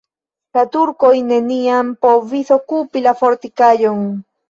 [0.57, 4.07] La turkoj neniam povis okupi la fortikaĵon.